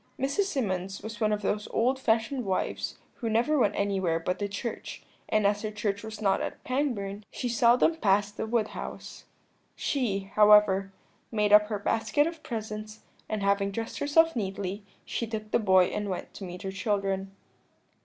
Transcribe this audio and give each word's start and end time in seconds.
"Mrs. 0.19 0.45
Symonds 0.45 1.03
was 1.03 1.21
one 1.21 1.31
of 1.31 1.43
those 1.43 1.67
old 1.69 1.99
fashioned 1.99 2.43
wives 2.43 2.97
who 3.17 3.29
never 3.29 3.59
went 3.59 3.75
anywhere 3.75 4.17
but 4.19 4.39
to 4.39 4.47
church, 4.47 5.03
and 5.29 5.45
as 5.45 5.61
her 5.61 5.69
church 5.69 6.01
was 6.01 6.19
not 6.19 6.41
at 6.41 6.63
Pangbourne 6.63 7.23
she 7.29 7.47
seldom 7.47 7.95
passed 7.97 8.35
the 8.35 8.47
Wood 8.47 8.69
House. 8.69 9.25
She, 9.75 10.31
however, 10.33 10.91
made 11.31 11.53
up 11.53 11.67
her 11.67 11.77
basket 11.77 12.25
of 12.25 12.41
presents, 12.41 13.01
and 13.29 13.43
having 13.43 13.69
dressed 13.69 13.99
herself 13.99 14.35
neatly, 14.35 14.81
she 15.05 15.27
took 15.27 15.51
the 15.51 15.59
boy 15.59 15.85
and 15.89 16.09
went 16.09 16.33
to 16.33 16.45
meet 16.45 16.63
her 16.63 16.71
children. 16.71 17.35